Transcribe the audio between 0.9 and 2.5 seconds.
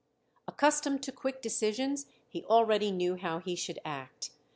to quick decisions, he